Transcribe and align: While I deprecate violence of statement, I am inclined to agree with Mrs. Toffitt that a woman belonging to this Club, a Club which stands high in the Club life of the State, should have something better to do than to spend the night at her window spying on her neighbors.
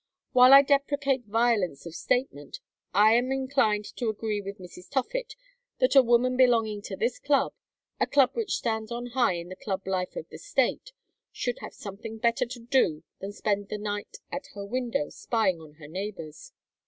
While 0.31 0.51
I 0.51 0.63
deprecate 0.63 1.25
violence 1.27 1.85
of 1.85 1.93
statement, 1.93 2.59
I 2.91 3.13
am 3.13 3.31
inclined 3.31 3.85
to 3.97 4.09
agree 4.09 4.41
with 4.41 4.57
Mrs. 4.57 4.89
Toffitt 4.89 5.35
that 5.77 5.95
a 5.95 6.01
woman 6.01 6.35
belonging 6.35 6.81
to 6.85 6.95
this 6.95 7.19
Club, 7.19 7.53
a 7.99 8.07
Club 8.07 8.31
which 8.33 8.55
stands 8.55 8.91
high 9.13 9.33
in 9.33 9.49
the 9.49 9.55
Club 9.55 9.85
life 9.85 10.15
of 10.15 10.27
the 10.29 10.39
State, 10.39 10.91
should 11.31 11.59
have 11.59 11.75
something 11.75 12.17
better 12.17 12.47
to 12.47 12.59
do 12.59 13.03
than 13.19 13.29
to 13.29 13.37
spend 13.37 13.69
the 13.69 13.77
night 13.77 14.17
at 14.31 14.47
her 14.55 14.65
window 14.65 15.09
spying 15.09 15.61
on 15.61 15.73
her 15.75 15.87
neighbors. 15.87 16.51